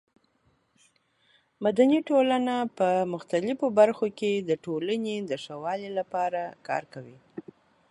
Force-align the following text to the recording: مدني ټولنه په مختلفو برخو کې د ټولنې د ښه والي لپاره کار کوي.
مدني 1.63 1.99
ټولنه 2.09 2.55
په 2.77 2.87
مختلفو 3.13 3.65
برخو 3.79 4.07
کې 4.19 4.31
د 4.49 4.51
ټولنې 4.65 5.15
د 5.29 5.31
ښه 5.43 5.55
والي 5.63 5.89
لپاره 5.99 6.41
کار 6.67 6.83
کوي. 6.93 7.17